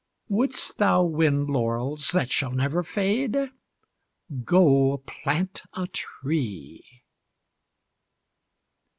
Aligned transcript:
Wouldst 0.29 0.79
thou 0.79 1.03
win 1.03 1.45
laurels 1.45 2.09
that 2.09 2.31
shall 2.31 2.49
never 2.49 2.81
fade? 2.81 3.37
Go 4.43 4.97
plant 5.05 5.61
a 5.75 5.85
tree. 5.85 6.83